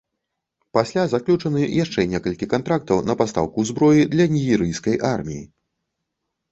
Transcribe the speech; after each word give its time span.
Пасля, 0.77 1.03
заключаны 1.11 1.67
яшчэ 1.83 2.05
некалькі 2.13 2.47
кантрактаў 2.55 3.05
на 3.11 3.19
пастаўку 3.21 3.59
зброі 3.73 4.11
для 4.17 4.25
нігерыйскай 4.35 4.95
арміі. 5.15 5.43